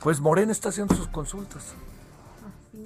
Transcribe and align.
Pues 0.00 0.20
Morena 0.20 0.52
está 0.52 0.70
haciendo 0.70 0.94
sus 0.94 1.08
consultas. 1.08 1.74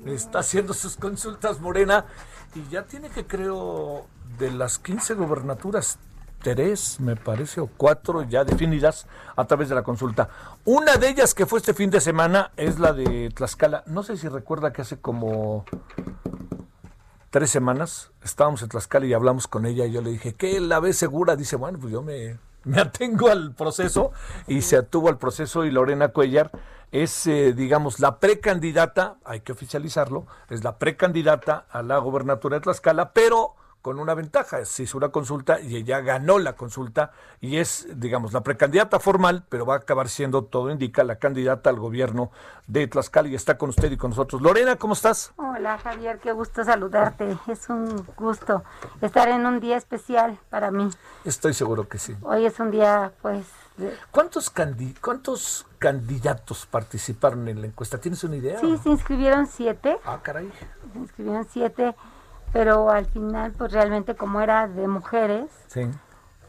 Está 0.04 0.40
haciendo 0.40 0.74
sus 0.74 0.96
consultas 0.96 1.60
Morena 1.60 2.06
y 2.54 2.68
ya 2.68 2.84
tiene 2.84 3.08
que 3.08 3.26
creo 3.26 4.06
de 4.38 4.50
las 4.50 4.78
15 4.78 5.14
gobernaturas 5.14 5.98
tres, 6.44 7.00
me 7.00 7.16
parece, 7.16 7.60
o 7.60 7.68
cuatro 7.68 8.22
ya 8.22 8.44
definidas 8.44 9.06
a 9.34 9.46
través 9.46 9.70
de 9.70 9.74
la 9.74 9.82
consulta. 9.82 10.28
Una 10.64 10.96
de 10.96 11.08
ellas 11.08 11.34
que 11.34 11.46
fue 11.46 11.58
este 11.58 11.72
fin 11.72 11.90
de 11.90 12.00
semana 12.00 12.52
es 12.56 12.78
la 12.78 12.92
de 12.92 13.30
Tlaxcala. 13.30 13.82
No 13.86 14.02
sé 14.02 14.18
si 14.18 14.28
recuerda 14.28 14.72
que 14.72 14.82
hace 14.82 14.98
como 14.98 15.64
tres 17.30 17.50
semanas 17.50 18.10
estábamos 18.22 18.62
en 18.62 18.68
Tlaxcala 18.68 19.06
y 19.06 19.14
hablamos 19.14 19.48
con 19.48 19.64
ella 19.64 19.86
y 19.86 19.92
yo 19.92 20.02
le 20.02 20.10
dije, 20.10 20.34
¿qué 20.34 20.60
la 20.60 20.80
ve 20.80 20.92
segura? 20.92 21.34
Dice, 21.34 21.56
bueno, 21.56 21.78
pues 21.80 21.92
yo 21.92 22.02
me, 22.02 22.36
me 22.64 22.80
atengo 22.80 23.28
al 23.28 23.54
proceso 23.54 24.12
y 24.46 24.62
se 24.62 24.76
atuvo 24.76 25.08
al 25.08 25.18
proceso 25.18 25.64
y 25.64 25.70
Lorena 25.70 26.08
Cuellar 26.08 26.50
es, 26.92 27.26
eh, 27.26 27.52
digamos, 27.52 27.98
la 27.98 28.20
precandidata, 28.20 29.16
hay 29.24 29.40
que 29.40 29.50
oficializarlo, 29.50 30.26
es 30.48 30.62
la 30.62 30.78
precandidata 30.78 31.66
a 31.68 31.82
la 31.82 31.98
gobernatura 31.98 32.56
de 32.56 32.60
Tlaxcala, 32.60 33.12
pero 33.12 33.56
con 33.84 34.00
una 34.00 34.14
ventaja. 34.14 34.64
Se 34.64 34.84
hizo 34.84 34.96
una 34.96 35.10
consulta 35.10 35.60
y 35.60 35.76
ella 35.76 36.00
ganó 36.00 36.38
la 36.38 36.54
consulta 36.54 37.12
y 37.42 37.58
es, 37.58 37.86
digamos, 37.96 38.32
la 38.32 38.42
precandidata 38.42 38.98
formal, 38.98 39.44
pero 39.50 39.66
va 39.66 39.74
a 39.74 39.76
acabar 39.76 40.08
siendo, 40.08 40.42
todo 40.44 40.70
indica, 40.70 41.04
la 41.04 41.16
candidata 41.16 41.68
al 41.68 41.78
gobierno 41.78 42.30
de 42.66 42.86
Tlaxcala 42.86 43.28
y 43.28 43.34
está 43.34 43.58
con 43.58 43.68
usted 43.68 43.92
y 43.92 43.98
con 43.98 44.08
nosotros. 44.08 44.40
Lorena, 44.40 44.76
¿cómo 44.76 44.94
estás? 44.94 45.34
Hola 45.36 45.76
Javier, 45.76 46.18
qué 46.18 46.32
gusto 46.32 46.64
saludarte. 46.64 47.36
Es 47.46 47.68
un 47.68 48.06
gusto 48.16 48.64
estar 49.02 49.28
en 49.28 49.44
un 49.44 49.60
día 49.60 49.76
especial 49.76 50.38
para 50.48 50.70
mí. 50.70 50.88
Estoy 51.26 51.52
seguro 51.52 51.86
que 51.86 51.98
sí. 51.98 52.16
Hoy 52.22 52.46
es 52.46 52.58
un 52.60 52.70
día, 52.70 53.12
pues... 53.20 53.44
¿Cuántos, 54.10 54.50
¿Cuántos 55.02 55.66
candidatos 55.78 56.64
participaron 56.64 57.48
en 57.48 57.60
la 57.60 57.66
encuesta? 57.66 57.98
¿Tienes 57.98 58.24
una 58.24 58.36
idea? 58.36 58.60
Sí, 58.60 58.78
se 58.82 58.88
inscribieron 58.88 59.46
siete. 59.46 59.98
Ah, 60.06 60.20
caray. 60.22 60.50
Se 60.94 60.98
inscribieron 60.98 61.46
siete 61.50 61.94
pero 62.54 62.88
al 62.88 63.04
final 63.06 63.52
pues 63.52 63.72
realmente 63.72 64.14
como 64.14 64.40
era 64.40 64.68
de 64.68 64.86
mujeres, 64.86 65.50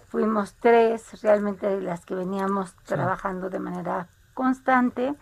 fuimos 0.08 0.54
tres 0.62 1.22
realmente 1.24 1.82
las 1.82 2.06
que 2.06 2.14
veníamos 2.14 2.76
trabajando 2.86 3.50
de 3.50 3.58
manera 3.58 4.08
constante 4.36 5.16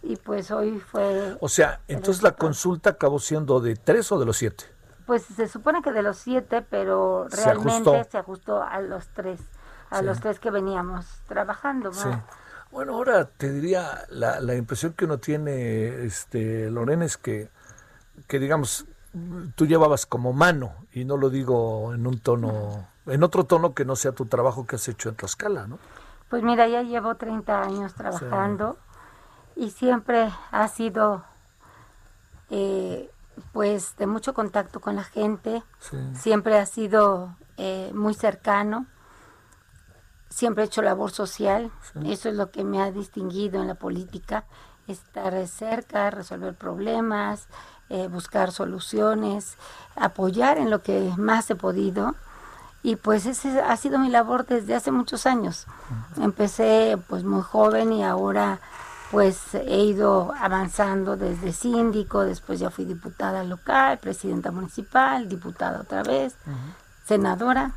y 0.00 0.14
pues 0.16 0.52
hoy 0.52 0.78
fue... 0.78 1.36
O 1.40 1.48
sea, 1.48 1.80
entonces 1.88 2.22
la 2.22 2.36
consulta 2.36 2.90
acabó 2.90 3.18
siendo 3.18 3.60
de 3.60 3.74
tres 3.74 4.12
o 4.12 4.18
de 4.20 4.26
los 4.26 4.36
siete. 4.36 4.64
Pues 5.06 5.24
se 5.24 5.48
supone 5.48 5.82
que 5.82 5.90
de 5.90 6.02
los 6.02 6.18
siete, 6.18 6.62
pero 6.62 7.26
realmente 7.28 8.04
se 8.08 8.18
ajustó, 8.18 8.62
a 8.62 8.80
los 8.80 9.08
tres, 9.08 9.40
a 9.90 10.02
los 10.02 10.20
tres 10.20 10.38
que 10.38 10.52
veníamos 10.52 11.04
trabajando. 11.26 11.90
Bueno, 12.70 12.94
ahora 12.94 13.24
te 13.24 13.52
diría, 13.52 14.06
la, 14.08 14.40
la 14.40 14.54
impresión 14.54 14.92
que 14.92 15.04
uno 15.04 15.18
tiene, 15.18 16.04
este, 16.04 16.70
Lorena, 16.70 17.04
es 17.04 17.16
que, 17.16 17.50
que 18.28 18.38
digamos, 18.38 18.86
tú 19.54 19.66
llevabas 19.66 20.06
como 20.06 20.32
mano, 20.32 20.72
y 20.92 21.04
no 21.04 21.16
lo 21.16 21.30
digo 21.30 21.94
en 21.94 22.06
un 22.06 22.18
tono, 22.18 22.86
en 23.06 23.22
otro 23.22 23.44
tono 23.44 23.74
que 23.74 23.84
no 23.84 23.96
sea 23.96 24.12
tu 24.12 24.26
trabajo 24.26 24.66
que 24.66 24.76
has 24.76 24.88
hecho 24.88 25.08
en 25.08 25.16
Tlaxcala, 25.16 25.66
¿no? 25.66 25.78
Pues 26.28 26.42
mira, 26.42 26.66
ya 26.66 26.82
llevo 26.82 27.14
30 27.16 27.62
años 27.62 27.94
trabajando 27.94 28.78
y 29.54 29.70
siempre 29.70 30.30
ha 30.50 30.68
sido, 30.68 31.24
eh, 32.48 33.10
pues, 33.52 33.96
de 33.96 34.06
mucho 34.06 34.32
contacto 34.32 34.80
con 34.80 34.96
la 34.96 35.04
gente, 35.04 35.62
siempre 36.14 36.58
ha 36.58 36.64
sido 36.64 37.36
eh, 37.58 37.90
muy 37.94 38.14
cercano, 38.14 38.86
siempre 40.30 40.64
he 40.64 40.66
hecho 40.66 40.80
labor 40.80 41.10
social, 41.10 41.70
eso 42.06 42.30
es 42.30 42.34
lo 42.34 42.50
que 42.50 42.64
me 42.64 42.80
ha 42.80 42.90
distinguido 42.90 43.60
en 43.60 43.68
la 43.68 43.74
política, 43.74 44.46
estar 44.86 45.46
cerca, 45.46 46.10
resolver 46.10 46.54
problemas, 46.54 47.46
eh, 47.92 48.08
buscar 48.08 48.52
soluciones, 48.52 49.58
apoyar 49.96 50.56
en 50.56 50.70
lo 50.70 50.82
que 50.82 51.12
más 51.18 51.50
he 51.50 51.54
podido. 51.54 52.14
Y 52.82 52.96
pues 52.96 53.26
ese 53.26 53.60
ha 53.60 53.76
sido 53.76 53.98
mi 53.98 54.08
labor 54.08 54.46
desde 54.46 54.74
hace 54.74 54.90
muchos 54.90 55.26
años. 55.26 55.66
Empecé 56.16 56.98
pues 57.06 57.22
muy 57.22 57.42
joven 57.42 57.92
y 57.92 58.02
ahora 58.02 58.60
pues 59.10 59.54
he 59.54 59.84
ido 59.84 60.32
avanzando 60.40 61.18
desde 61.18 61.52
síndico, 61.52 62.24
después 62.24 62.58
ya 62.58 62.70
fui 62.70 62.86
diputada 62.86 63.44
local, 63.44 63.98
presidenta 63.98 64.50
municipal, 64.50 65.28
diputada 65.28 65.82
otra 65.82 66.02
vez, 66.02 66.34
senadora, 67.06 67.72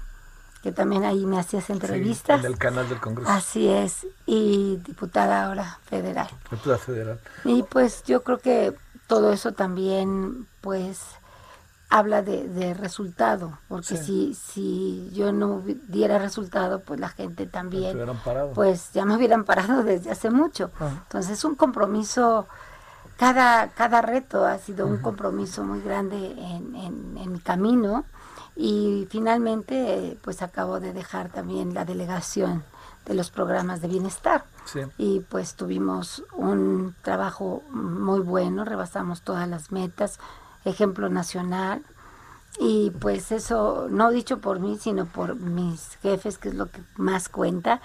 que 0.63 0.71
también 0.71 1.03
ahí 1.03 1.25
me 1.25 1.37
hacías 1.37 1.69
entrevistas. 1.69 2.39
en 2.39 2.45
el 2.45 2.57
canal 2.57 2.87
del 2.87 3.01
Congreso. 3.01 3.29
Así 3.29 3.67
es, 3.67 4.07
y 4.25 4.77
diputada 4.77 5.45
ahora 5.45 5.77
federal. 5.85 6.29
Diputada 6.49 6.77
federal. 6.77 7.19
Y 7.43 7.63
pues 7.63 8.03
yo 8.05 8.23
creo 8.23 8.37
que 8.37 8.73
todo 9.07 9.31
eso 9.31 9.53
también 9.53 10.47
pues 10.61 11.01
habla 11.89 12.21
de, 12.21 12.73
resultado, 12.73 13.59
porque 13.67 13.97
si, 13.97 14.33
si 14.33 15.09
yo 15.13 15.31
no 15.31 15.61
diera 15.87 16.17
resultado, 16.17 16.79
pues 16.79 16.99
la 16.99 17.09
gente 17.09 17.45
también, 17.45 17.97
pues 18.53 18.91
ya 18.93 19.05
me 19.05 19.15
hubieran 19.15 19.45
parado 19.45 19.83
desde 19.83 20.11
hace 20.11 20.29
mucho. 20.29 20.71
Ah. 20.79 20.89
Entonces 21.03 21.37
es 21.37 21.45
un 21.45 21.55
compromiso, 21.55 22.47
cada, 23.17 23.69
cada 23.69 24.01
reto 24.01 24.45
ha 24.45 24.57
sido 24.57 24.87
un 24.87 24.97
compromiso 24.97 25.63
muy 25.63 25.81
grande 25.81 26.17
en, 26.17 26.75
en, 26.75 27.31
mi 27.31 27.39
camino 27.39 28.05
y 28.55 29.07
finalmente 29.09 30.17
pues 30.21 30.41
acabo 30.41 30.79
de 30.79 30.93
dejar 30.93 31.29
también 31.29 31.73
la 31.73 31.85
delegación 31.85 32.63
de 33.05 33.13
los 33.13 33.29
programas 33.29 33.81
de 33.81 33.87
bienestar. 33.87 34.45
Y 34.97 35.19
pues 35.21 35.55
tuvimos 35.55 36.23
un 36.33 36.95
trabajo 37.03 37.63
muy 37.69 38.19
bueno, 38.19 38.65
rebasamos 38.65 39.21
todas 39.21 39.47
las 39.47 39.71
metas, 39.71 40.19
ejemplo 40.65 41.09
nacional. 41.09 41.83
Y 42.59 42.91
pues 42.99 43.31
eso, 43.31 43.87
no 43.89 44.11
dicho 44.11 44.39
por 44.39 44.59
mí, 44.59 44.77
sino 44.79 45.05
por 45.05 45.35
mis 45.35 45.97
jefes, 46.01 46.37
que 46.37 46.49
es 46.49 46.55
lo 46.55 46.67
que 46.67 46.81
más 46.95 47.29
cuenta, 47.29 47.81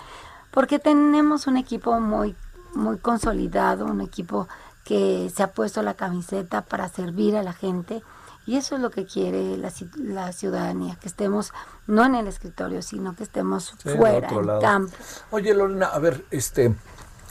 porque 0.53 0.79
tenemos 0.79 1.47
un 1.47 1.57
equipo 1.57 2.01
muy, 2.01 2.37
muy 2.75 2.99
consolidado, 2.99 3.85
un 3.85 4.01
equipo 4.01 4.49
que 4.85 5.31
se 5.35 5.43
ha 5.43 5.53
puesto 5.53 5.83
la 5.83 5.95
camiseta 5.95 6.63
para 6.63 6.89
servir 6.89 7.37
a 7.37 7.43
la 7.43 7.53
gente 7.53 8.03
y 8.47 8.57
eso 8.57 8.77
es 8.77 8.81
lo 8.81 8.91
que 8.91 9.07
quiere 9.07 9.57
la, 9.57 9.73
la 9.97 10.33
ciudadanía, 10.33 10.97
que 10.97 11.09
estemos 11.09 11.53
no 11.87 12.05
en 12.05 12.15
el 12.15 12.27
escritorio, 12.27 12.83
sino 12.83 13.15
que 13.15 13.25
estemos 13.25 13.73
fuera, 13.83 14.29
en 14.29 14.61
campo. 14.61 14.97
Oye, 15.31 15.55
Lorena, 15.55 15.87
a 15.87 15.99
ver, 15.99 16.25
este, 16.31 16.75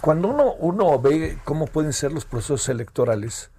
cuando 0.01 0.29
uno, 0.29 0.53
uno 0.53 0.99
ve 0.99 1.39
cómo 1.43 1.65
pueden 1.65 1.93
ser 1.93 2.13
los 2.13 2.25
procesos 2.25 2.69
electorales, 2.69 3.51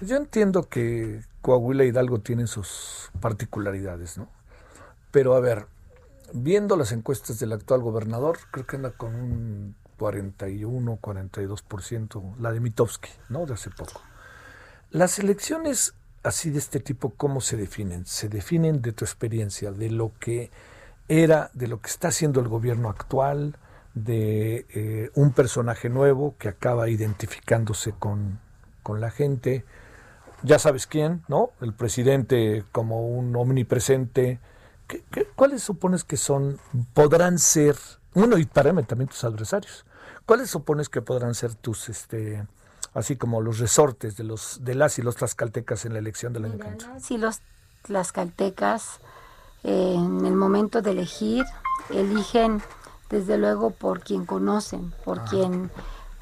yo 0.00 0.16
entiendo 0.16 0.68
que 0.68 1.22
Coahuila 1.42 1.84
y 1.84 1.88
Hidalgo 1.88 2.20
tienen 2.20 2.46
sus 2.46 3.10
particularidades, 3.20 4.18
¿no? 4.18 4.28
Pero 5.10 5.34
a 5.34 5.40
ver, 5.40 5.66
viendo 6.32 6.76
las 6.76 6.92
encuestas 6.92 7.38
del 7.38 7.52
actual 7.52 7.82
gobernador, 7.82 8.38
creo 8.50 8.66
que 8.66 8.76
anda 8.76 8.90
con 8.90 9.14
un 9.14 9.76
41, 9.98 10.98
42%, 11.00 12.36
la 12.38 12.52
de 12.52 12.60
Mitowski, 12.60 13.10
¿no? 13.28 13.46
De 13.46 13.54
hace 13.54 13.70
poco. 13.70 14.00
Las 14.90 15.18
elecciones 15.18 15.94
así 16.22 16.50
de 16.50 16.58
este 16.58 16.80
tipo, 16.80 17.10
¿cómo 17.10 17.40
se 17.40 17.56
definen? 17.56 18.06
Se 18.06 18.28
definen 18.28 18.82
de 18.82 18.92
tu 18.92 19.04
experiencia, 19.04 19.72
de 19.72 19.90
lo 19.90 20.12
que 20.18 20.50
era, 21.08 21.50
de 21.54 21.68
lo 21.68 21.80
que 21.80 21.88
está 21.88 22.08
haciendo 22.08 22.40
el 22.40 22.48
gobierno 22.48 22.88
actual, 22.88 23.56
de 23.94 24.66
eh, 24.70 25.10
un 25.14 25.32
personaje 25.32 25.88
nuevo 25.88 26.34
que 26.38 26.48
acaba 26.48 26.88
identificándose 26.88 27.92
con, 27.92 28.40
con 28.82 29.00
la 29.00 29.10
gente. 29.10 29.64
Ya 30.42 30.58
sabes 30.58 30.86
quién, 30.86 31.22
¿no? 31.28 31.50
El 31.60 31.74
presidente 31.74 32.64
como 32.72 33.06
un 33.08 33.34
omnipresente. 33.36 34.40
¿Qué, 34.86 35.04
cuáles 35.36 35.62
supones 35.62 36.04
que 36.04 36.16
son, 36.16 36.58
podrán 36.94 37.38
ser, 37.38 37.76
uno, 38.14 38.38
y 38.38 38.46
paráme 38.46 38.82
también 38.82 39.08
tus 39.08 39.24
adversarios, 39.24 39.84
cuáles 40.26 40.50
supones 40.50 40.88
que 40.88 41.02
podrán 41.02 41.34
ser 41.34 41.54
tus, 41.54 41.88
este, 41.88 42.46
así 42.94 43.16
como 43.16 43.40
los 43.40 43.58
resortes 43.58 44.16
de 44.16 44.24
los 44.24 44.58
de 44.62 44.74
las 44.74 44.98
y 44.98 45.02
los 45.02 45.16
tlaxcaltecas 45.16 45.84
en 45.84 45.92
la 45.94 45.98
elección 45.98 46.32
del 46.32 46.44
año 46.46 46.58
que 46.58 47.00
Sí, 47.00 47.16
los 47.18 47.40
tlaxcaltecas 47.82 49.00
en 49.62 50.24
el 50.26 50.34
momento 50.34 50.82
de 50.82 50.90
elegir 50.90 51.44
eligen 51.90 52.62
desde 53.10 53.38
luego 53.38 53.70
por 53.70 54.00
quien 54.00 54.24
conocen, 54.26 54.92
por 55.04 55.20
Ah. 55.20 55.24
quien 55.28 55.70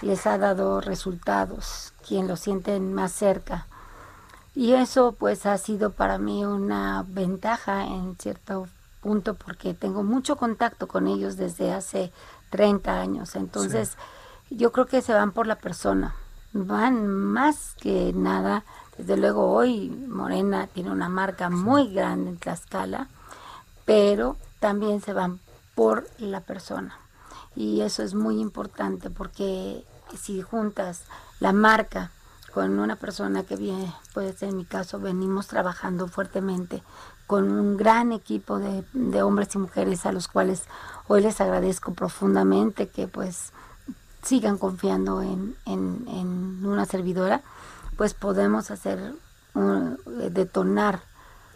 les 0.03 0.27
ha 0.27 0.39
dado 0.39 0.81
resultados, 0.81 1.93
quien 2.07 2.27
lo 2.29 2.37
sienten 2.37 2.93
más 2.95 3.13
cerca. 3.13 3.67
Y 4.55 4.73
eso 4.73 5.13
pues 5.13 5.47
ha 5.47 5.57
sido 5.59 5.93
para 5.93 6.19
mí 6.19 6.45
una 6.45 7.05
ventaja 7.07 7.85
en 7.87 8.17
cierto 8.19 8.67
punto 9.01 9.35
porque 9.35 9.73
tengo 9.75 10.03
mucho 10.03 10.37
contacto 10.37 10.89
con 10.89 11.07
ellos 11.07 11.37
desde 11.37 11.73
hace 11.73 12.13
30 12.51 13.01
años. 13.01 13.37
Entonces 13.37 13.97
yo 14.51 14.73
creo 14.73 14.87
que 14.87 15.01
se 15.03 15.15
van 15.15 15.31
por 15.33 15.47
la 15.47 15.57
persona, 15.57 16.15
van 16.53 17.07
más 17.07 17.75
que 17.81 18.13
nada. 18.15 18.65
Desde 18.99 19.17
luego 19.17 19.51
hoy 19.51 19.91
Morena 19.91 20.67
tiene 20.67 20.91
una 20.91 21.09
marca 21.09 21.51
muy 21.51 21.93
grande 21.93 22.31
en 22.31 22.39
Tlaxcala, 22.39 23.09
pero 23.85 24.37
también 24.59 25.01
se 25.01 25.13
van 25.13 25.41
por 25.75 26.07
la 26.19 26.41
persona. 26.41 26.99
Y 27.57 27.81
eso 27.81 28.03
es 28.03 28.15
muy 28.15 28.41
importante 28.41 29.11
porque 29.11 29.85
si 30.17 30.43
juntas 30.43 31.05
la 31.41 31.53
marca 31.53 32.11
con 32.53 32.79
una 32.79 32.97
persona 32.97 33.45
que 33.45 33.57
viene, 33.57 33.95
puede 34.13 34.33
ser 34.33 34.51
en 34.51 34.57
mi 34.57 34.65
caso, 34.65 34.99
venimos 34.99 35.47
trabajando 35.47 36.09
fuertemente 36.09 36.83
con 37.27 37.51
un 37.51 37.77
gran 37.77 38.11
equipo 38.13 38.59
de, 38.59 38.85
de 38.93 39.23
hombres 39.23 39.55
y 39.55 39.59
mujeres 39.59 40.05
a 40.05 40.13
los 40.13 40.27
cuales 40.27 40.65
hoy 41.07 41.23
les 41.23 41.41
agradezco 41.41 41.93
profundamente 41.95 42.89
que 42.89 43.07
pues 43.07 43.53
sigan 44.23 44.59
confiando 44.59 45.23
en, 45.23 45.57
en, 45.67 46.05
en 46.09 46.65
una 46.67 46.85
servidora, 46.87 47.43
pues 47.97 48.15
podemos 48.15 48.71
hacer 48.71 49.15
un- 49.55 49.99
detonar 50.33 51.01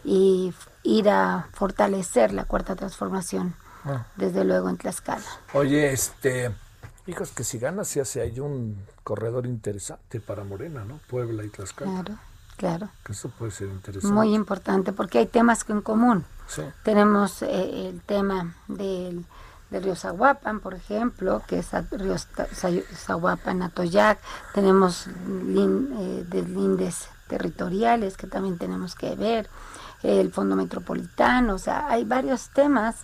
y 0.03 0.53
ir 0.83 1.09
a 1.09 1.47
fortalecer 1.53 2.33
la 2.33 2.45
cuarta 2.45 2.75
transformación, 2.75 3.55
Ah. 3.85 4.05
desde 4.15 4.43
luego 4.43 4.69
en 4.69 4.77
Tlaxcala. 4.77 5.23
Oye, 5.53 5.91
este, 5.91 6.51
hijos, 7.07 7.31
que 7.31 7.43
si 7.43 7.59
ganas 7.59 7.87
se 7.87 8.01
hace 8.01 8.21
ahí 8.21 8.39
un 8.39 8.83
corredor 9.03 9.45
interesante 9.45 10.19
para 10.19 10.43
Morena, 10.43 10.83
¿no? 10.85 10.99
Puebla 11.09 11.43
y 11.43 11.49
Tlaxcala. 11.49 11.91
Claro, 12.03 12.19
claro. 12.57 12.89
Que 13.03 13.11
eso 13.13 13.29
puede 13.29 13.51
ser 13.51 13.67
interesante. 13.69 14.13
Muy 14.13 14.33
importante 14.33 14.91
porque 14.91 15.19
hay 15.19 15.27
temas 15.27 15.65
en 15.69 15.81
común. 15.81 16.25
Sí. 16.47 16.61
Tenemos 16.83 17.41
eh, 17.43 17.89
el 17.89 18.01
tema 18.01 18.55
del, 18.67 19.25
del 19.75 19.83
río 19.83 19.95
Zahuapan, 19.95 20.59
por 20.59 20.73
ejemplo, 20.73 21.41
que 21.47 21.59
es 21.59 21.73
a- 21.73 21.83
río 21.91 22.15
Za- 22.17 22.47
Za- 22.53 22.95
Zahuapan, 22.95 23.61
Atoyac. 23.61 24.19
Tenemos 24.53 25.07
lin- 25.27 25.89
eh, 25.99 26.25
deslindes 26.27 27.09
territoriales 27.27 28.17
que 28.17 28.27
también 28.27 28.57
tenemos 28.57 28.95
que 28.95 29.15
ver. 29.15 29.49
El 30.03 30.31
Fondo 30.31 30.55
Metropolitano, 30.55 31.55
o 31.55 31.57
sea, 31.59 31.87
hay 31.89 32.03
varios 32.03 32.49
temas. 32.49 32.95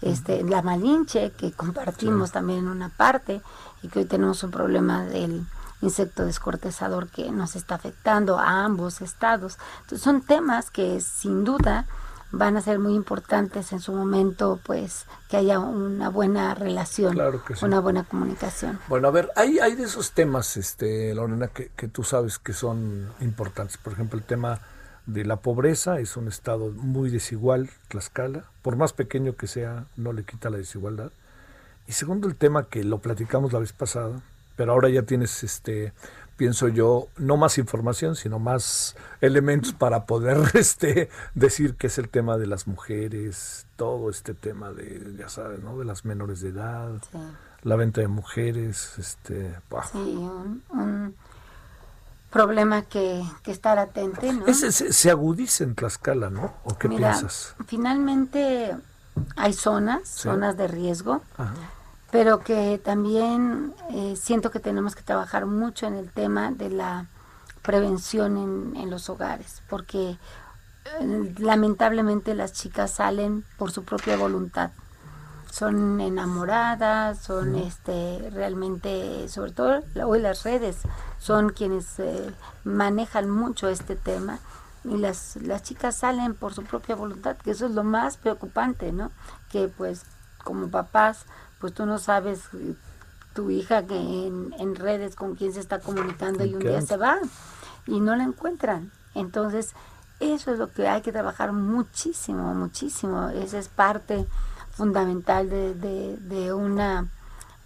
Este, 0.00 0.44
la 0.44 0.62
Malinche, 0.62 1.32
que 1.32 1.50
compartimos 1.50 2.30
también 2.30 2.60
en 2.60 2.68
una 2.68 2.88
parte, 2.88 3.42
y 3.82 3.88
que 3.88 3.98
hoy 4.00 4.04
tenemos 4.04 4.42
un 4.44 4.52
problema 4.52 5.04
del 5.04 5.44
insecto 5.80 6.24
descortezador 6.24 7.08
que 7.08 7.30
nos 7.32 7.56
está 7.56 7.74
afectando 7.76 8.38
a 8.38 8.64
ambos 8.64 9.00
estados. 9.00 9.58
Entonces, 9.82 10.02
son 10.02 10.20
temas 10.22 10.70
que 10.70 11.00
sin 11.00 11.44
duda 11.44 11.86
van 12.30 12.56
a 12.56 12.60
ser 12.60 12.78
muy 12.78 12.94
importantes 12.94 13.72
en 13.72 13.80
su 13.80 13.92
momento, 13.92 14.60
pues 14.64 15.06
que 15.28 15.36
haya 15.38 15.58
una 15.58 16.10
buena 16.10 16.54
relación, 16.54 17.14
Claro 17.14 17.44
que 17.44 17.56
sí. 17.56 17.64
una 17.64 17.80
buena 17.80 18.04
comunicación. 18.04 18.78
Bueno, 18.88 19.08
a 19.08 19.10
ver, 19.10 19.30
hay, 19.36 19.58
hay 19.58 19.74
de 19.74 19.84
esos 19.84 20.12
temas, 20.12 20.56
este, 20.56 21.14
Lorena, 21.14 21.48
que, 21.48 21.70
que 21.76 21.88
tú 21.88 22.04
sabes 22.04 22.38
que 22.38 22.52
son 22.52 23.08
importantes. 23.20 23.76
Por 23.78 23.92
ejemplo, 23.94 24.18
el 24.18 24.24
tema 24.24 24.60
de 25.06 25.24
la 25.24 25.36
pobreza 25.36 26.00
es 26.00 26.16
un 26.18 26.28
estado 26.28 26.70
muy 26.70 27.08
desigual, 27.08 27.70
Tlaxcala, 27.88 28.44
por 28.60 28.76
más 28.76 28.92
pequeño 28.92 29.36
que 29.36 29.46
sea, 29.46 29.86
no 29.96 30.12
le 30.12 30.24
quita 30.24 30.50
la 30.50 30.58
desigualdad. 30.58 31.10
Y 31.86 31.92
segundo, 31.92 32.28
el 32.28 32.36
tema 32.36 32.64
que 32.66 32.84
lo 32.84 32.98
platicamos 32.98 33.54
la 33.54 33.58
vez 33.60 33.72
pasada, 33.72 34.20
pero 34.56 34.72
ahora 34.72 34.90
ya 34.90 35.02
tienes, 35.02 35.42
este, 35.42 35.94
pienso 36.38 36.68
yo, 36.68 37.08
no 37.18 37.36
más 37.36 37.58
información, 37.58 38.16
sino 38.16 38.38
más 38.38 38.96
elementos 39.20 39.74
para 39.74 40.06
poder, 40.06 40.38
este, 40.54 41.10
decir 41.34 41.74
que 41.74 41.88
es 41.88 41.98
el 41.98 42.08
tema 42.08 42.38
de 42.38 42.46
las 42.46 42.66
mujeres, 42.66 43.66
todo 43.76 44.08
este 44.08 44.32
tema 44.32 44.70
de, 44.72 45.14
ya 45.18 45.28
sabes, 45.28 45.60
¿no? 45.62 45.76
De 45.76 45.84
las 45.84 46.06
menores 46.06 46.40
de 46.40 46.48
edad, 46.50 46.92
Sí, 47.12 47.18
la 47.62 47.76
venta 47.76 48.00
de 48.00 48.08
mujeres, 48.08 48.94
este, 48.98 49.52
sí, 49.92 49.98
un, 49.98 50.62
un 50.70 51.14
problema 52.30 52.82
que, 52.82 53.22
que 53.42 53.50
estar. 53.50 53.90
Ese 54.46 54.70
se, 54.70 54.92
se 54.92 55.10
agudiza 55.10 55.64
en 55.64 55.74
Tlaxcala, 55.74 56.30
¿no? 56.30 56.54
¿O 56.64 56.78
qué 56.78 56.88
Mira, 56.88 57.10
piensas? 57.10 57.56
finalmente 57.66 58.76
hay 59.36 59.52
zonas, 59.52 60.08
zonas 60.08 60.56
de 60.56 60.68
riesgo, 60.68 61.20
Ajá. 61.36 61.52
Pero 62.10 62.40
que 62.40 62.78
también 62.82 63.74
eh, 63.90 64.16
siento 64.16 64.50
que 64.50 64.60
tenemos 64.60 64.94
que 64.94 65.02
trabajar 65.02 65.46
mucho 65.46 65.86
en 65.86 65.94
el 65.94 66.10
tema 66.10 66.50
de 66.50 66.70
la 66.70 67.06
prevención 67.62 68.36
en, 68.36 68.76
en 68.76 68.90
los 68.90 69.10
hogares, 69.10 69.62
porque 69.68 70.18
eh, 71.00 71.34
lamentablemente 71.38 72.34
las 72.34 72.52
chicas 72.52 72.92
salen 72.92 73.44
por 73.58 73.70
su 73.70 73.84
propia 73.84 74.16
voluntad. 74.16 74.70
Son 75.50 76.00
enamoradas, 76.00 77.18
son 77.18 77.54
este 77.56 78.30
realmente, 78.32 79.28
sobre 79.28 79.52
todo 79.52 79.82
hoy 80.04 80.20
las 80.20 80.44
redes, 80.44 80.78
son 81.18 81.50
quienes 81.50 81.98
eh, 81.98 82.34
manejan 82.64 83.30
mucho 83.30 83.68
este 83.68 83.96
tema 83.96 84.40
y 84.84 84.98
las, 84.98 85.36
las 85.36 85.62
chicas 85.62 85.96
salen 85.96 86.34
por 86.34 86.52
su 86.54 86.64
propia 86.64 86.94
voluntad, 86.96 87.36
que 87.36 87.50
eso 87.50 87.66
es 87.66 87.72
lo 87.72 87.82
más 87.82 88.18
preocupante, 88.18 88.92
¿no? 88.92 89.10
Que 89.50 89.68
pues 89.68 90.04
como 90.44 90.68
papás, 90.68 91.24
pues 91.60 91.74
tú 91.74 91.86
no 91.86 91.98
sabes 91.98 92.42
eh, 92.54 92.74
tu 93.34 93.50
hija 93.50 93.86
que 93.86 93.96
en, 93.96 94.74
redes 94.74 95.14
con 95.14 95.34
quién 95.34 95.52
se 95.52 95.60
está 95.60 95.80
comunicando 95.80 96.44
y 96.44 96.54
un 96.54 96.60
día 96.60 96.80
se 96.82 96.96
va 96.96 97.18
y 97.86 98.00
no 98.00 98.16
la 98.16 98.24
encuentran. 98.24 98.90
Entonces, 99.14 99.74
eso 100.20 100.52
es 100.52 100.58
lo 100.58 100.72
que 100.72 100.88
hay 100.88 101.02
que 101.02 101.12
trabajar 101.12 101.52
muchísimo, 101.52 102.54
muchísimo. 102.54 103.28
Esa 103.30 103.58
es 103.58 103.68
parte 103.68 104.26
fundamental 104.72 105.48
de, 105.48 105.74
de, 105.74 106.16
de 106.16 106.52
una 106.52 107.08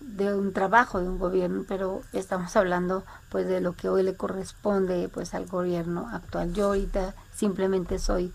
de 0.00 0.34
un 0.34 0.52
trabajo 0.52 1.00
de 1.00 1.08
un 1.08 1.18
gobierno, 1.18 1.64
pero 1.66 2.02
estamos 2.12 2.56
hablando 2.56 3.04
pues 3.28 3.46
de 3.46 3.60
lo 3.60 3.74
que 3.74 3.88
hoy 3.88 4.02
le 4.02 4.16
corresponde 4.16 5.08
pues 5.08 5.34
al 5.34 5.46
gobierno 5.46 6.08
actual. 6.12 6.52
Yo 6.52 6.66
ahorita 6.66 7.14
simplemente 7.34 7.98
soy 7.98 8.32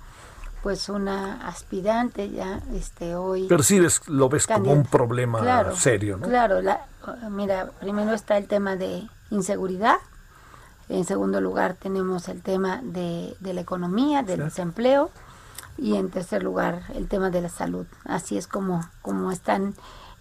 pues 0.68 0.90
una 0.90 1.48
aspirante 1.48 2.30
ya 2.30 2.60
este 2.74 3.16
hoy 3.16 3.48
ves, 3.48 4.02
lo 4.10 4.28
ves 4.28 4.48
como 4.48 4.74
un 4.74 4.84
problema 4.84 5.40
Claro, 5.40 5.74
serio, 5.78 6.18
¿no? 6.18 6.28
Claro, 6.28 6.62
la- 6.62 6.86
mira, 7.30 7.72
primero 7.80 8.12
está 8.14 8.36
el 8.38 8.50
tema 8.50 8.76
de 8.76 9.08
inseguridad, 9.30 9.96
en 10.90 11.06
segundo 11.06 11.40
lugar 11.40 11.76
tenemos 11.80 12.28
el 12.28 12.42
tema 12.42 12.82
de, 12.84 13.34
de 13.40 13.54
la 13.54 13.62
economía, 13.62 14.24
del 14.24 14.36
Claro. 14.36 14.44
desempleo 14.50 15.10
y 15.78 15.96
en 15.96 16.10
tercer 16.10 16.44
lugar 16.44 16.82
el 16.96 17.08
tema 17.08 17.30
de 17.30 17.44
la 17.44 17.50
salud. 17.50 17.86
Así 18.04 18.38
es 18.38 18.46
como, 18.46 18.86
como 19.02 19.32
están 19.32 19.74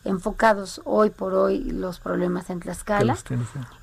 enfocados 0.05 0.81
hoy 0.85 1.11
por 1.11 1.35
hoy 1.35 1.65
los 1.65 1.99
problemas 1.99 2.51
en 2.51 2.61
Tlaxcala. 2.61 3.17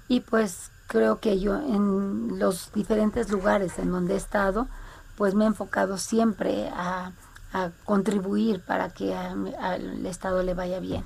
Y 0.08 0.22
pues 0.22 0.72
creo 0.88 1.20
que 1.20 1.42
yo 1.42 1.56
en 1.56 2.40
los 2.40 2.72
diferentes 2.72 3.30
lugares 3.32 3.80
en 3.80 3.92
donde 3.92 4.14
he 4.14 4.18
estado, 4.18 4.70
pues 5.18 5.36
me 5.36 5.44
he 5.44 5.48
enfocado 5.48 5.98
siempre 5.98 6.70
a, 6.70 7.12
a 7.54 7.70
contribuir 7.86 8.62
para 8.62 8.90
que 8.90 9.16
al 9.16 10.06
Estado 10.06 10.44
le 10.44 10.54
vaya 10.54 10.80
bien. 10.80 11.04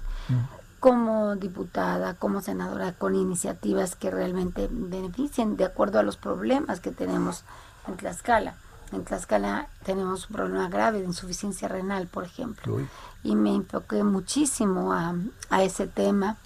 Como 0.79 1.35
diputada, 1.35 2.13
como 2.13 2.41
senadora, 2.41 2.93
con 2.93 3.15
iniciativas 3.15 3.95
que 3.95 4.11
realmente 4.11 4.69
beneficien 4.71 5.57
de 5.57 5.65
acuerdo 5.65 5.99
a 5.99 6.03
los 6.03 6.17
problemas 6.17 6.79
que 6.79 6.91
tenemos 6.91 7.43
en 7.87 7.97
Tlaxcala. 7.97 8.55
En 8.93 9.03
Tlaxcala 9.03 9.67
tenemos 9.83 10.29
un 10.29 10.35
problema 10.35 10.69
grave 10.69 10.99
de 10.99 11.05
insuficiencia 11.05 11.67
renal, 11.67 12.07
por 12.07 12.23
ejemplo 12.23 12.75
Uy. 12.75 12.87
y 13.23 13.35
me 13.35 13.53
enfoqué 13.53 14.03
muchísimo 14.03 14.93
a, 14.93 15.15
a 15.49 15.63
ese 15.63 15.87
tema. 15.87 16.37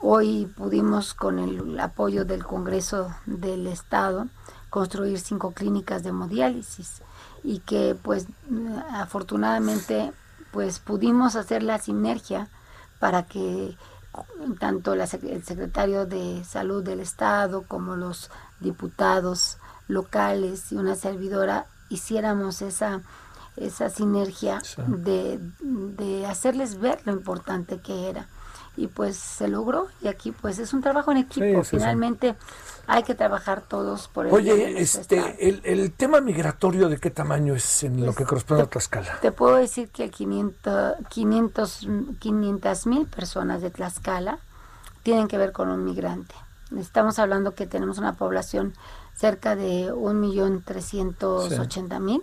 Hoy 0.00 0.46
pudimos, 0.56 1.14
con 1.14 1.38
el 1.38 1.78
apoyo 1.78 2.24
del 2.24 2.44
Congreso 2.44 3.14
del 3.26 3.66
Estado, 3.66 4.26
construir 4.70 5.18
cinco 5.20 5.52
clínicas 5.52 6.02
de 6.02 6.10
hemodiálisis 6.10 7.02
y 7.44 7.60
que, 7.60 7.96
pues, 8.02 8.26
afortunadamente, 8.92 10.12
pues 10.52 10.78
pudimos 10.78 11.36
hacer 11.36 11.62
la 11.62 11.78
sinergia 11.78 12.48
para 12.98 13.24
que 13.24 13.76
tanto 14.58 14.94
la 14.96 15.04
el 15.04 15.44
secretario 15.44 16.06
de 16.06 16.42
Salud 16.44 16.82
del 16.82 17.00
Estado 17.00 17.62
como 17.68 17.96
los 17.96 18.30
diputados 18.60 19.58
locales 19.86 20.72
y 20.72 20.76
una 20.76 20.96
servidora 20.96 21.66
hiciéramos 21.88 22.62
esa 22.62 23.02
esa 23.56 23.90
sinergia 23.90 24.60
Sí. 24.60 24.80
de, 24.86 25.40
de 25.60 26.26
hacerles 26.26 26.78
ver 26.78 27.00
lo 27.04 27.12
importante 27.12 27.80
que 27.80 28.08
era. 28.08 28.26
Y 28.78 28.86
pues 28.86 29.16
se 29.16 29.48
logró. 29.48 29.88
Y 30.00 30.08
aquí 30.08 30.32
pues 30.32 30.58
es 30.58 30.72
un 30.72 30.80
trabajo 30.80 31.10
en 31.10 31.18
equipo. 31.18 31.64
Finalmente 31.64 32.36
hay 32.86 33.02
que 33.02 33.14
trabajar 33.14 33.60
todos 33.60 34.08
por 34.08 34.26
el 34.26 34.32
oye 34.32 34.80
este 34.80 35.46
el, 35.46 35.60
el, 35.64 35.92
tema 35.92 36.22
migratorio 36.22 36.88
de 36.88 36.96
qué 36.96 37.10
tamaño 37.10 37.54
es 37.54 37.82
en 37.84 38.04
lo 38.04 38.14
que 38.14 38.24
corresponde 38.24 38.62
a 38.62 38.66
Tlaxcala 38.66 39.18
te 39.20 39.30
puedo 39.30 39.56
decir 39.56 39.90
que 39.90 40.08
500 40.08 40.94
500 42.18 42.86
mil 42.86 43.06
personas 43.06 43.60
de 43.60 43.70
Tlaxcala 43.70 44.38
tienen 45.02 45.28
que 45.28 45.38
ver 45.38 45.52
con 45.52 45.68
un 45.70 45.84
migrante. 45.84 46.34
Estamos 46.76 47.18
hablando 47.18 47.54
que 47.54 47.66
tenemos 47.66 47.98
una 47.98 48.14
población 48.14 48.74
cerca 49.14 49.56
de 49.56 49.92
un 49.92 50.20
millón 50.20 50.62
trescientos 50.62 51.58
ochenta 51.58 51.98
mil 51.98 52.22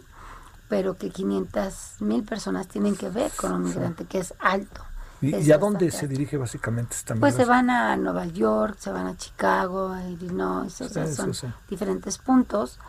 pero 0.67 0.95
que 0.95 1.11
500 1.11 1.97
mil 1.99 2.23
personas 2.23 2.67
tienen 2.67 2.95
que 2.95 3.09
ver 3.09 3.31
con 3.35 3.53
un 3.53 3.63
migrante 3.63 4.05
que 4.05 4.17
es 4.17 4.33
alto 4.39 4.81
¿Y, 5.25 5.51
a 5.51 5.57
dónde 5.57 5.91
se 5.91 6.07
dirige 6.07 6.37
básicamente 6.37 6.95
esta 6.95 7.15
Pues 7.15 7.35
se 7.35 7.45
van 7.45 7.69
a 7.69 7.95
Nueva 7.97 8.25
York, 8.25 8.77
se 8.79 8.91
van 8.91 9.07
a 9.07 9.17
Chicago, 9.17 9.89
a 9.89 10.03
Illinois, 10.07 10.81
o 10.81 10.89
sea, 10.89 11.07
son 11.07 11.31
diferentes 11.69 12.17
puntos, 12.17 12.79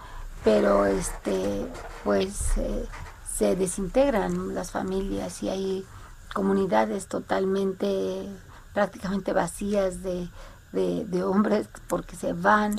pero 0.45 0.87
este, 0.87 1.67
pues 2.05 2.57
eh, 2.59 2.87
se 3.33 3.57
desintegran 3.57 4.55
las 4.55 4.71
familias 4.71 5.43
y 5.43 5.49
hay 5.49 5.87
comunidades 6.35 7.07
totalmente, 7.07 8.29
prácticamente 8.75 9.33
vacías 9.33 10.03
de, 10.03 10.29
de, 10.73 11.23
hombres 11.25 11.69
porque 11.87 12.17
se 12.17 12.35
van, 12.35 12.77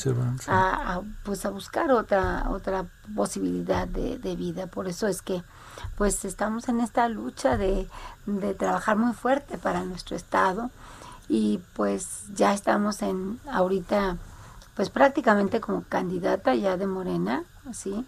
a, 0.47 1.01
pues 1.23 1.45
a 1.45 1.49
buscar 1.49 1.91
otra 1.91 2.45
otra 2.49 2.85
posibilidad 3.15 3.87
de, 3.87 4.19
de 4.19 4.35
vida. 4.35 4.67
Por 4.67 4.87
eso 4.87 5.07
es 5.07 5.21
que 5.21 5.43
pues 5.97 6.25
estamos 6.25 6.69
en 6.69 6.79
esta 6.81 7.07
lucha 7.09 7.57
de, 7.57 7.87
trabajar 8.57 8.97
muy 8.97 9.13
fuerte 9.13 9.57
para 9.57 9.83
nuestro 9.83 10.15
estado 10.15 10.69
y 11.29 11.59
pues 11.73 12.23
ya 12.35 12.53
estamos 12.53 13.01
en 13.01 13.39
ahorita 13.49 14.17
pues 14.75 14.89
prácticamente 14.89 15.59
como 15.59 15.83
candidata 15.89 16.53
ya 16.55 16.77
de 16.77 16.85
Morena, 16.85 17.43
¿sí? 17.73 18.05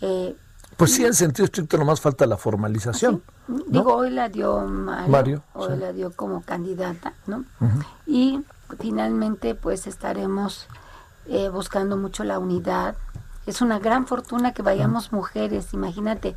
Eh, 0.00 0.36
pues 0.76 0.92
sí, 0.92 1.04
en 1.04 1.14
sentido 1.14 1.44
estricto 1.44 1.76
nomás 1.76 2.00
falta 2.00 2.26
la 2.26 2.36
formalización. 2.36 3.22
Digo, 3.68 3.94
hoy 3.94 4.10
la 4.10 4.28
dio 4.28 4.60
Mario, 4.60 5.42
hoy 5.54 5.76
la 5.76 5.92
dio 5.92 6.12
como 6.12 6.42
candidata, 6.42 7.14
¿no? 7.26 7.44
Y 8.06 8.44
finalmente 8.78 9.54
pues 9.54 9.86
estaremos 9.86 10.68
eh, 11.26 11.48
buscando 11.48 11.96
mucho 11.96 12.24
la 12.24 12.38
unidad. 12.38 12.96
Es 13.46 13.60
una 13.62 13.78
gran 13.78 14.06
fortuna 14.06 14.52
que 14.52 14.62
vayamos 14.62 15.12
mujeres, 15.12 15.72
imagínate, 15.72 16.36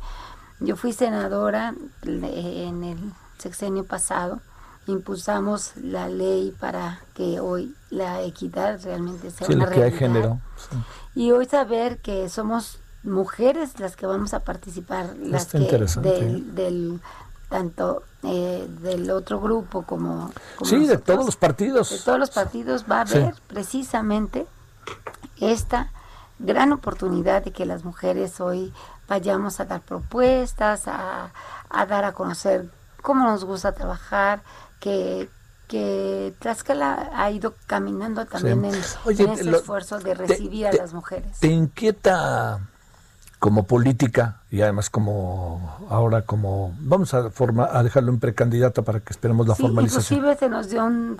yo 0.62 0.76
fui 0.76 0.92
senadora 0.92 1.74
en 2.02 2.84
el 2.84 2.98
sexenio 3.38 3.84
pasado, 3.84 4.40
impulsamos 4.86 5.72
la 5.76 6.08
ley 6.08 6.54
para 6.58 7.00
que 7.14 7.40
hoy 7.40 7.74
la 7.90 8.22
equidad 8.22 8.80
realmente 8.82 9.30
sea 9.30 9.48
una 9.48 9.66
realidad. 9.66 9.98
género. 9.98 10.40
Y 11.14 11.30
hoy 11.32 11.46
saber 11.46 11.98
que 11.98 12.28
somos 12.28 12.78
mujeres 13.02 13.80
las 13.80 13.96
que 13.96 14.06
vamos 14.06 14.34
a 14.34 14.40
participar, 14.40 15.16
las 15.16 15.46
que 15.46 15.58
del, 15.58 17.00
tanto 17.48 18.04
eh, 18.22 18.66
del 18.80 19.10
otro 19.10 19.40
grupo 19.40 19.82
como, 19.82 20.32
sí 20.62 20.86
de 20.86 20.98
todos 20.98 21.26
los 21.26 21.36
partidos 21.36 21.90
de 21.90 21.98
todos 21.98 22.18
los 22.18 22.30
partidos 22.30 22.84
va 22.88 22.98
a 22.98 23.00
haber 23.00 23.34
precisamente 23.48 24.46
esta 25.40 25.90
gran 26.38 26.72
oportunidad 26.72 27.42
de 27.44 27.52
que 27.52 27.66
las 27.66 27.84
mujeres 27.84 28.40
hoy 28.40 28.72
vayamos 29.08 29.60
a 29.60 29.64
dar 29.64 29.80
propuestas, 29.80 30.84
a, 30.86 31.32
dar 31.70 32.04
a 32.04 32.12
conocer 32.12 32.70
cómo 33.02 33.24
nos 33.24 33.44
gusta 33.44 33.72
trabajar, 33.72 34.42
que, 34.80 35.28
que 35.68 36.34
Tlaxcala 36.38 37.10
ha 37.14 37.30
ido 37.30 37.54
caminando 37.66 38.24
también 38.26 38.64
en, 38.64 38.74
ese 38.74 39.50
esfuerzo 39.50 39.98
de 39.98 40.14
recibir 40.14 40.66
a 40.66 40.72
las 40.72 40.92
mujeres. 40.94 41.38
¿Te 41.40 41.48
inquieta 41.48 42.60
como 43.42 43.64
política 43.64 44.36
y 44.52 44.60
además 44.60 44.88
como 44.88 45.76
ahora 45.90 46.22
como 46.22 46.76
vamos 46.78 47.12
a 47.12 47.28
forma, 47.30 47.68
a 47.72 47.82
dejarlo 47.82 48.12
en 48.12 48.20
precandidata 48.20 48.82
para 48.82 49.00
que 49.00 49.12
esperemos 49.12 49.48
la 49.48 49.56
formalización. 49.56 50.20
Inclusive 50.20 50.38
se 50.38 50.48
nos 50.48 50.70
dio 50.70 50.84
un, 50.84 51.18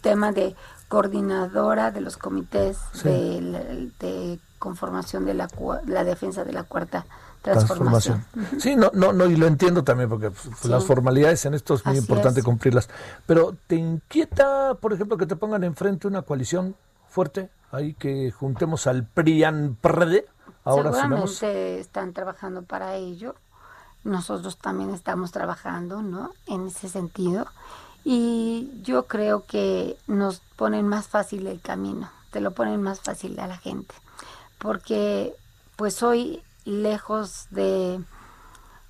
tema 0.00 0.30
de 0.30 0.54
coordinadora 0.86 1.90
de 1.90 2.00
los 2.00 2.16
comités 2.16 2.78
de 3.02 4.38
conformación 4.60 5.24
de 5.24 5.34
la, 5.34 5.48
la 5.88 6.04
defensa 6.04 6.44
de 6.44 6.52
la 6.52 6.62
cuarta 6.62 7.06
transformación. 7.42 8.24
Sí, 8.60 8.76
no, 8.76 8.92
no, 8.94 9.12
no, 9.12 9.26
y 9.26 9.34
lo 9.34 9.48
entiendo 9.48 9.82
también, 9.82 10.08
porque 10.08 10.30
pues, 10.30 10.64
las 10.64 10.84
formalidades 10.84 11.44
en 11.44 11.54
esto 11.54 11.74
es 11.74 11.84
muy 11.84 11.96
importante 11.96 12.40
cumplirlas. 12.44 12.88
Pero 13.26 13.56
¿te 13.66 13.74
inquieta, 13.74 14.74
por 14.80 14.92
ejemplo, 14.92 15.16
que 15.16 15.26
te 15.26 15.34
pongan 15.34 15.64
enfrente 15.64 16.06
una 16.06 16.22
coalición 16.22 16.76
fuerte? 17.08 17.50
Ahí 17.72 17.94
que 17.94 18.30
juntemos 18.30 18.86
al 18.86 19.04
PRIAN 19.06 19.76
PRD. 19.80 20.24
Ahora 20.68 20.92
Seguramente 20.92 21.80
están 21.80 22.12
trabajando 22.12 22.62
para 22.62 22.94
ello. 22.94 23.34
Nosotros 24.04 24.58
también 24.58 24.90
estamos 24.90 25.32
trabajando, 25.32 26.02
¿no? 26.02 26.30
En 26.46 26.68
ese 26.68 26.88
sentido. 26.88 27.46
Y 28.04 28.70
yo 28.82 29.06
creo 29.06 29.44
que 29.44 29.96
nos 30.06 30.40
ponen 30.56 30.86
más 30.86 31.08
fácil 31.08 31.46
el 31.46 31.60
camino, 31.60 32.10
te 32.30 32.40
lo 32.40 32.52
ponen 32.52 32.82
más 32.82 33.00
fácil 33.00 33.38
a 33.40 33.46
la 33.46 33.56
gente 33.56 33.94
porque 34.58 35.34
pues 35.76 36.02
hoy 36.02 36.42
lejos 36.64 37.46
de 37.50 38.00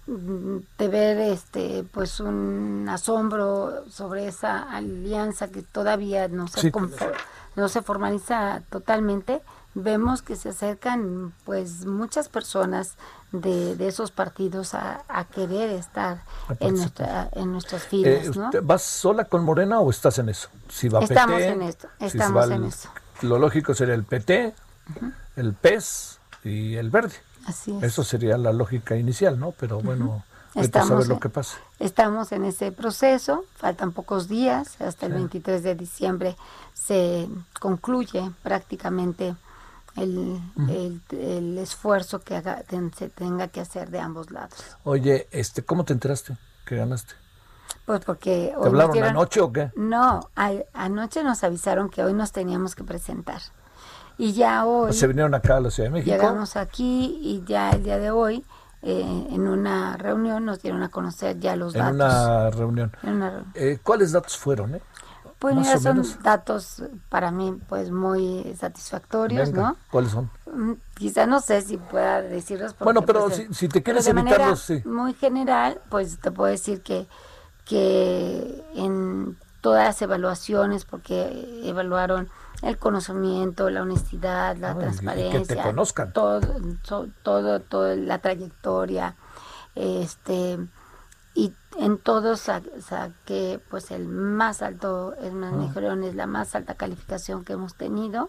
de 0.07 0.89
ver 0.89 1.19
este 1.19 1.85
pues 1.93 2.19
un 2.19 2.87
asombro 2.89 3.85
sobre 3.91 4.27
esa 4.27 4.63
alianza 4.63 5.49
que 5.49 5.63
todavía 5.63 6.29
no 6.29 6.49
se 6.49 6.73
no 7.57 7.69
se 7.69 7.83
formaliza 7.83 8.63
totalmente 8.71 9.43
vemos 9.83 10.23
que 10.23 10.37
se 10.37 10.51
acercan 10.51 11.33
pues 11.45 11.87
muchas 11.87 12.29
personas 12.29 12.95
de, 13.33 13.77
de 13.77 13.89
esos 13.89 14.11
partidos 14.11 14.75
a, 14.75 15.05
querer 15.33 15.71
estar 15.71 16.23
en 16.61 16.75
nuestra 16.75 17.29
en 17.33 17.53
nuestras 17.53 17.83
filas 17.85 18.27
eh, 18.27 18.61
¿Vas 18.63 18.83
sola 18.83 19.25
con 19.25 19.45
Morena 19.45 19.81
o 19.81 19.91
estás 19.91 20.19
en 20.19 20.29
eso? 20.29 20.49
Si 20.69 20.89
va 20.89 21.01
estamos 21.01 21.41
en 21.41 21.63
esto, 21.63 21.89
estamos 22.01 22.51
en 22.51 22.65
eso. 22.65 22.89
Lo 23.23 23.39
lógico 23.39 23.75
sería 23.75 23.95
el 23.95 24.05
PT, 24.05 24.55
el 25.37 25.55
pez 25.55 26.19
y 26.45 26.77
el 26.77 26.91
verde. 26.91 27.15
Así 27.47 27.77
es. 27.77 27.83
Eso 27.83 28.05
sería 28.05 28.39
la 28.39 28.53
lógica 28.53 28.97
inicial, 28.97 29.39
¿no? 29.39 29.53
Pero 29.53 29.81
bueno, 29.81 30.25
estamos, 30.55 30.91
a 30.91 30.95
ver 30.97 31.09
lo 31.09 31.21
que 31.21 31.29
pasa. 31.29 31.59
Estamos 31.79 32.33
en 32.33 32.45
ese 32.45 32.73
proceso, 32.73 33.45
faltan 33.57 33.93
pocos 33.93 34.29
días, 34.29 34.81
hasta 34.81 35.07
el 35.07 35.15
23 35.15 35.63
de 35.63 35.75
diciembre 35.75 36.37
se 36.75 37.29
concluye 37.61 38.31
prácticamente 38.43 39.35
el, 40.03 40.41
el, 41.11 41.59
esfuerzo 41.59 42.21
que 42.21 42.43
se 42.97 43.09
tenga 43.09 43.49
que 43.49 43.61
hacer 43.61 43.91
de 43.91 44.01
ambos 44.01 44.31
lados. 44.31 44.59
Oye, 44.85 45.29
este, 45.31 45.63
¿cómo 45.63 45.85
te 45.85 45.93
enteraste 45.93 46.37
que 46.67 46.77
ganaste? 46.77 47.15
Pues 47.85 48.05
porque... 48.05 48.55
¿Te 48.61 48.69
hablaron 48.69 49.03
anoche 49.03 49.41
o 49.41 49.53
qué? 49.53 49.71
No, 49.77 50.21
anoche 50.75 51.25
nos 51.25 51.43
avisaron 51.43 51.89
que 51.89 52.05
hoy 52.05 52.13
nos 52.13 52.33
teníamos 52.33 52.75
que 52.75 52.85
presentar. 52.85 53.41
Y 54.19 54.33
ya 54.33 54.67
hoy... 54.67 54.93
Se 54.93 55.07
vinieron 55.07 55.35
acá 55.35 55.57
a 55.57 55.61
la 55.61 55.71
Ciudad 55.71 55.89
de 55.89 55.95
México. 55.95 56.15
Llegamos 56.15 56.57
aquí 56.57 57.19
y 57.23 57.45
ya 57.47 57.71
el 57.71 57.85
día 57.85 57.99
de 57.99 58.11
hoy, 58.11 58.45
eh, 58.83 59.27
en 59.31 59.47
una 59.47 59.97
reunión, 59.97 60.45
nos 60.45 60.61
dieron 60.61 60.83
a 60.83 60.91
conocer 60.91 61.39
ya 61.39 61.57
los 61.57 61.73
datos. 61.73 61.89
En 61.89 61.95
una 61.95 62.51
reunión. 62.51 62.93
Eh, 63.55 63.79
¿Cuáles 63.83 64.13
datos 64.13 64.37
fueron? 64.37 64.75
Eh? 64.75 64.83
Pues 65.39 65.55
mira, 65.55 65.79
son 65.79 66.05
datos 66.23 66.83
para 67.09 67.31
mí 67.31 67.57
pues 67.69 67.93
muy 67.93 68.57
satisfactorios, 68.59 69.53
¿no? 69.53 69.77
¿Cuáles 69.91 70.11
son? 70.11 70.31
Mm, 70.53 70.73
quizá 70.95 71.27
no 71.27 71.41
sé 71.41 71.63
si 71.63 71.77
pueda 71.77 72.23
decirlos. 72.23 72.75
bueno, 72.81 73.03
pero 73.03 73.27
pues, 73.27 73.47
si, 73.53 73.69
te 73.69 73.83
quieres 73.83 74.07
evitarlos, 74.09 74.61
sí. 74.61 74.83
Muy 74.85 75.15
general, 75.15 75.81
pues 75.91 76.19
te 76.19 76.33
puedo 76.33 76.51
decir 76.51 76.83
que, 76.83 77.07
que 77.65 78.65
en 78.75 79.37
todas 79.61 79.85
las 79.85 80.03
evaluaciones, 80.03 80.85
porque 80.85 81.63
evaluaron 81.63 82.29
el 82.63 82.77
conocimiento, 82.77 83.71
la 83.71 83.83
honestidad, 83.83 84.57
la 84.57 84.77
transparencia, 84.77 85.41
que 85.41 85.47
te 85.47 85.63
conozcan. 85.63 86.13
todo, 86.13 86.41
todo, 87.23 87.61
todo, 87.61 87.95
la 87.95 88.19
trayectoria, 88.19 89.15
este 89.77 90.59
y 91.39 91.53
en 91.79 91.99
todos 91.99 92.41
saqué 92.41 93.61
pues 93.71 93.93
el 93.93 94.09
más 94.09 94.61
alto, 94.61 95.15
el 95.23 95.45
ah. 95.45 95.97
es 96.05 96.15
la 96.17 96.27
más 96.27 96.57
alta 96.57 96.75
calificación 96.75 97.45
que 97.45 97.53
hemos 97.53 97.77
tenido 97.77 98.29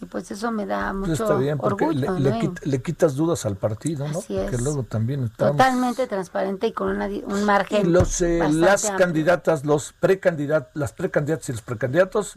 y 0.00 0.06
pues 0.06 0.28
eso 0.32 0.50
me 0.50 0.66
da 0.66 0.92
mucho 0.92 1.28
orgullo. 1.58 2.18
Le, 2.64 2.82
quitas 2.82 3.14
dudas 3.14 3.46
al 3.46 3.54
partido, 3.54 4.08
¿no? 4.08 4.18
Así 4.18 4.36
es. 4.36 4.50
Que 4.50 4.58
luego 4.58 4.82
también 4.82 5.28
Totalmente 5.28 6.08
transparente 6.08 6.66
y 6.66 6.72
con 6.72 7.00
un 7.00 7.44
margen. 7.44 7.86
Y 7.86 7.88
los, 7.88 8.20
eh, 8.20 8.40
las 8.50 8.90
candidatas, 8.98 9.64
los 9.64 9.92
precandidatos, 9.92 10.72
las 10.74 10.92
precandidatas 10.92 11.48
y 11.48 11.52
los 11.52 11.62
precandidatos, 11.62 12.34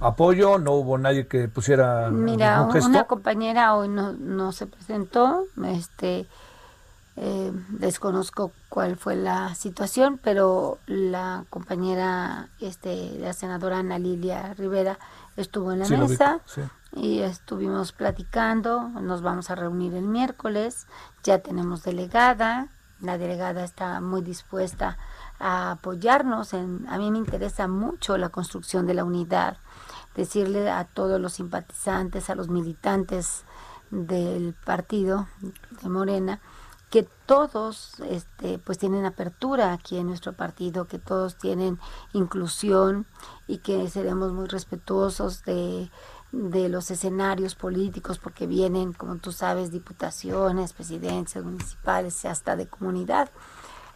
apoyo, 0.00 0.58
no 0.58 0.72
hubo 0.72 0.96
nadie 0.96 1.26
que 1.26 1.48
pusiera 1.48 2.08
Mira, 2.10 2.62
una 2.62 3.04
compañera 3.04 3.74
hoy 3.74 3.88
no, 3.88 4.14
no 4.14 4.52
se 4.52 4.66
presentó, 4.66 5.44
este 5.66 6.26
Eh, 7.16 7.52
desconozco 7.68 8.52
cuál 8.72 8.96
fue 8.96 9.16
la 9.16 9.54
situación, 9.54 10.18
pero 10.24 10.78
la 10.86 11.44
compañera, 11.50 12.48
este, 12.58 13.18
la 13.18 13.34
senadora 13.34 13.80
Ana 13.80 13.98
Lilia 13.98 14.54
Rivera, 14.54 14.98
estuvo 15.36 15.72
en 15.72 15.80
la 15.80 15.88
mesa 15.90 16.40
y 16.96 17.18
estuvimos 17.18 17.92
platicando. 17.92 18.88
Nos 18.88 19.20
vamos 19.20 19.50
a 19.50 19.56
reunir 19.56 19.92
el 19.92 20.06
miércoles. 20.06 20.86
Ya 21.22 21.40
tenemos 21.40 21.82
delegada. 21.82 22.68
La 23.02 23.18
delegada 23.18 23.62
está 23.62 24.00
muy 24.00 24.22
dispuesta 24.22 24.96
a 25.38 25.72
apoyarnos. 25.72 26.54
En, 26.54 26.86
a 26.88 26.96
mí 26.96 27.10
me 27.10 27.18
interesa 27.18 27.68
mucho 27.68 28.16
la 28.16 28.30
construcción 28.30 28.86
de 28.86 28.94
la 28.94 29.04
unidad. 29.04 29.58
Decirle 30.14 30.70
a 30.70 30.84
todos 30.84 31.20
los 31.20 31.34
simpatizantes, 31.34 32.30
a 32.30 32.34
los 32.34 32.48
militantes 32.48 33.44
del 33.90 34.54
partido 34.64 35.26
de 35.82 35.90
Morena, 35.90 36.40
que 36.92 37.08
todos 37.24 37.94
este, 38.10 38.58
pues 38.58 38.76
tienen 38.76 39.06
apertura 39.06 39.72
aquí 39.72 39.96
en 39.96 40.08
nuestro 40.08 40.34
partido, 40.34 40.86
que 40.86 40.98
todos 40.98 41.38
tienen 41.38 41.80
inclusión 42.12 43.06
y 43.48 43.58
que 43.58 43.88
seremos 43.88 44.34
muy 44.34 44.46
respetuosos 44.46 45.42
de, 45.44 45.90
de 46.32 46.68
los 46.68 46.90
escenarios 46.90 47.54
políticos 47.54 48.18
porque 48.18 48.46
vienen, 48.46 48.92
como 48.92 49.16
tú 49.16 49.32
sabes, 49.32 49.70
diputaciones, 49.72 50.74
presidencias 50.74 51.42
municipales 51.42 52.26
hasta 52.26 52.56
de 52.56 52.66
comunidad. 52.66 53.30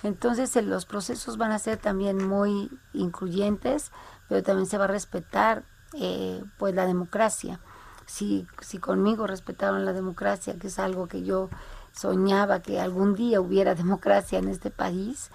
Entonces 0.02 0.56
los 0.64 0.86
procesos 0.86 1.36
van 1.36 1.52
a 1.52 1.58
ser 1.58 1.76
también 1.76 2.26
muy 2.26 2.70
incluyentes, 2.94 3.92
pero 4.26 4.42
también 4.42 4.66
se 4.66 4.78
va 4.78 4.84
a 4.84 4.88
respetar 4.88 5.64
eh, 5.92 6.42
pues 6.56 6.74
la 6.74 6.86
democracia. 6.86 7.60
Si, 8.06 8.46
si 8.62 8.78
conmigo 8.78 9.26
respetaron 9.26 9.84
la 9.84 9.92
democracia, 9.92 10.58
que 10.58 10.68
es 10.68 10.78
algo 10.78 11.08
que 11.08 11.24
yo 11.24 11.50
soñaba 11.96 12.60
que 12.60 12.80
algún 12.80 13.14
día 13.14 13.40
hubiera 13.40 13.74
democracia 13.74 14.38
en 14.38 14.48
este 14.48 14.70
país, 14.70 15.30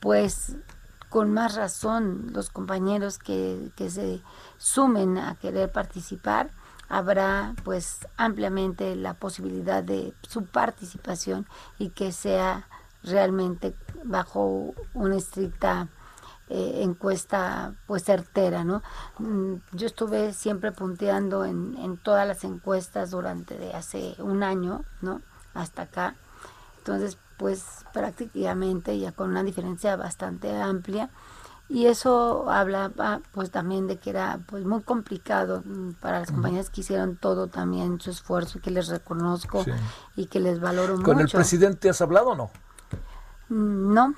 pues 0.00 0.56
con 1.10 1.32
más 1.32 1.54
razón 1.54 2.30
los 2.32 2.50
compañeros 2.50 3.18
que, 3.18 3.70
que 3.76 3.90
se 3.90 4.22
sumen 4.58 5.18
a 5.18 5.34
querer 5.36 5.70
participar, 5.70 6.50
habrá 6.88 7.54
pues 7.64 8.06
ampliamente 8.16 8.96
la 8.96 9.14
posibilidad 9.14 9.82
de 9.82 10.14
su 10.22 10.44
participación 10.46 11.46
y 11.78 11.90
que 11.90 12.12
sea 12.12 12.66
realmente 13.02 13.74
bajo 14.04 14.74
una 14.94 15.16
estricta 15.16 15.88
eh, 16.48 16.82
encuesta 16.82 17.74
pues 17.86 18.04
certera, 18.04 18.64
¿no? 18.64 18.82
Mm, 19.18 19.54
yo 19.72 19.86
estuve 19.86 20.32
siempre 20.32 20.70
punteando 20.70 21.44
en, 21.44 21.76
en 21.78 21.96
todas 21.96 22.26
las 22.26 22.44
encuestas 22.44 23.10
durante 23.10 23.58
de 23.58 23.74
hace 23.74 24.14
un 24.18 24.42
año, 24.42 24.84
¿no? 25.02 25.20
Hasta 25.56 25.82
acá. 25.82 26.14
Entonces, 26.78 27.18
pues 27.36 27.64
prácticamente 27.92 28.98
ya 28.98 29.12
con 29.12 29.30
una 29.30 29.42
diferencia 29.42 29.96
bastante 29.96 30.54
amplia. 30.60 31.10
Y 31.68 31.86
eso 31.86 32.48
habla 32.48 32.92
pues 33.32 33.50
también 33.50 33.88
de 33.88 33.98
que 33.98 34.10
era 34.10 34.38
pues 34.46 34.64
muy 34.64 34.82
complicado 34.82 35.62
mm, 35.64 35.94
para 35.94 36.20
las 36.20 36.30
compañías 36.30 36.70
que 36.70 36.82
hicieron 36.82 37.16
todo 37.16 37.48
también 37.48 38.00
su 38.00 38.10
esfuerzo 38.10 38.58
y 38.58 38.60
que 38.60 38.70
les 38.70 38.86
reconozco 38.86 39.64
y 40.14 40.26
que 40.26 40.38
les 40.38 40.60
valoro 40.60 40.92
mucho. 40.92 41.04
¿Con 41.04 41.20
el 41.20 41.28
presidente 41.28 41.88
has 41.88 42.00
hablado 42.00 42.30
o 42.30 42.36
no? 42.36 42.50
Mm, 43.48 43.94
no. 43.94 44.14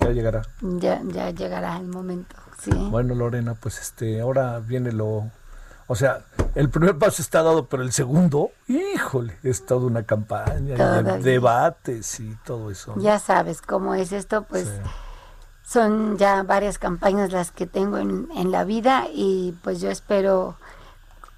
Ya 0.00 0.10
llegará. 0.10 0.42
Ya, 0.60 1.00
ya 1.04 1.30
llegará 1.30 1.78
el 1.78 1.86
momento, 1.86 2.36
sí. 2.60 2.70
Bueno, 2.72 3.14
Lorena, 3.14 3.54
pues 3.54 3.80
este, 3.80 4.20
ahora 4.20 4.58
viene 4.58 4.92
lo, 4.92 5.30
o 5.86 5.96
sea, 5.96 6.24
el 6.54 6.70
primer 6.70 6.98
paso 6.98 7.20
está 7.20 7.42
dado, 7.42 7.66
pero 7.66 7.82
el 7.82 7.92
segundo, 7.92 8.50
híjole, 8.68 9.36
es 9.42 9.66
toda 9.66 9.86
una 9.86 10.04
campaña, 10.04 11.02
debates 11.02 12.20
y 12.20 12.36
todo 12.44 12.70
eso. 12.70 12.94
Ya 12.98 13.18
sabes 13.18 13.60
cómo 13.60 13.94
es 13.94 14.12
esto, 14.12 14.42
pues 14.42 14.68
son 15.66 16.16
ya 16.18 16.42
varias 16.42 16.78
campañas 16.78 17.32
las 17.32 17.50
que 17.50 17.66
tengo 17.66 17.98
en, 17.98 18.28
en 18.36 18.52
la 18.52 18.64
vida 18.64 19.06
y 19.12 19.56
pues 19.64 19.80
yo 19.80 19.90
espero, 19.90 20.56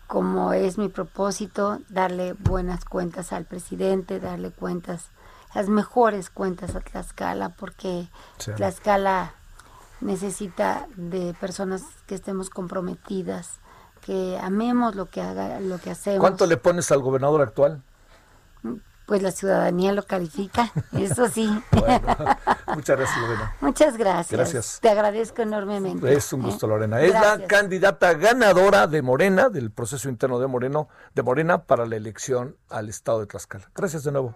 como 0.07 0.53
es 0.53 0.77
mi 0.77 0.89
propósito, 0.89 1.79
darle 1.89 2.35
buenas 2.35 2.85
cuentas 2.85 3.33
al 3.33 3.45
presidente, 3.45 4.21
darle 4.21 4.51
cuentas, 4.51 5.11
las 5.55 5.69
mejores 5.69 6.29
cuentas 6.29 6.75
a 6.75 6.81
Tlaxcala, 6.81 7.51
porque 7.51 8.09
Tlaxcala 8.57 9.33
necesita 10.03 10.87
de 10.97 11.35
personas 11.41 11.83
que 12.07 12.15
estemos 12.15 12.51
comprometidas 12.51 13.61
que 14.07 14.39
amemos 14.41 14.95
lo 14.95 15.07
que 15.07 15.21
haga, 15.21 15.59
lo 15.59 15.79
que 15.79 15.91
hacemos. 15.91 16.21
¿Cuánto 16.21 16.47
le 16.47 16.57
pones 16.57 16.93
al 16.93 17.01
gobernador 17.01 17.43
actual? 17.43 17.83
Pues 19.05 19.23
la 19.23 19.33
ciudadanía 19.33 19.93
lo 19.93 20.05
califica, 20.05 20.73
eso 20.93 21.29
sí. 21.29 21.47
muchas 22.75 22.97
gracias, 22.97 23.19
Lorena. 23.19 23.57
Muchas 23.61 23.97
gracias. 23.97 24.39
Gracias. 24.39 24.79
Te 24.81 24.89
agradezco 24.89 25.43
enormemente. 25.43 26.13
Es 26.13 26.33
un 26.33 26.43
gusto, 26.43 26.67
¿eh? 26.67 26.69
Lorena. 26.69 27.01
Es 27.01 27.13
la 27.13 27.47
candidata 27.47 28.15
ganadora 28.15 28.87
de 28.87 29.03
Morena, 29.03 29.49
del 29.49 29.73
proceso 29.73 30.09
interno 30.09 30.39
de 30.39 30.47
Moreno, 30.47 30.89
de 31.15 31.23
Morena 31.23 31.65
para 31.65 31.85
la 31.87 31.97
elección 31.97 32.57
al 32.69 32.89
estado 32.89 33.21
de 33.21 33.27
Tlaxcala. 33.27 33.71
Gracias 33.75 34.05
de 34.05 34.13
nuevo. 34.13 34.35